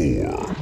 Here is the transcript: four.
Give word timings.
four. 0.00 0.56